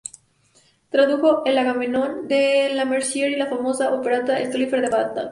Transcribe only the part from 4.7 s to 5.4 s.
de Bagdad".